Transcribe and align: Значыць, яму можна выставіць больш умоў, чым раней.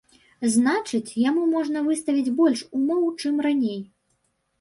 Значыць, 0.53 1.15
яму 1.29 1.43
можна 1.55 1.83
выставіць 1.89 2.33
больш 2.39 2.63
умоў, 2.79 3.05
чым 3.25 3.35
раней. 3.47 3.77